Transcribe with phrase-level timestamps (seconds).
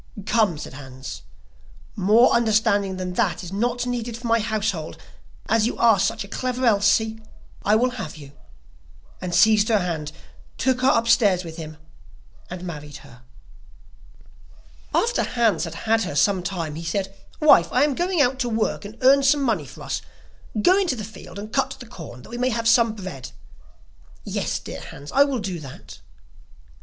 [0.25, 1.21] 'Come,' said Hans,
[1.95, 4.97] 'more understanding than that is not needed for my household,
[5.47, 7.19] as you are such a clever Elsie,
[7.63, 8.31] I will have you,'
[9.21, 10.11] and seized her hand,
[10.57, 11.77] took her upstairs with him,
[12.49, 13.21] and married her.
[14.91, 18.49] After Hans had had her some time, he said: 'Wife, I am going out to
[18.49, 20.01] work and earn some money for us;
[20.59, 23.29] go into the field and cut the corn that we may have some bread.'
[24.23, 25.99] 'Yes, dear Hans, I will do that.